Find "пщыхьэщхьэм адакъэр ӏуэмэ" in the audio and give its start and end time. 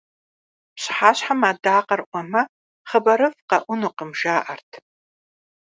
0.75-2.41